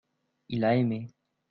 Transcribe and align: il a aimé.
il 0.49 0.65
a 0.65 0.73
aimé. 0.75 1.09